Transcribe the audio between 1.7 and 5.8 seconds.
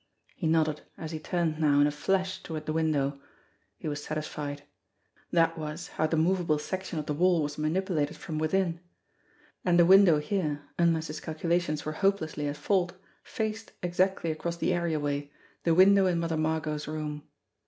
in a flash toward the windbw. He was satisfied. That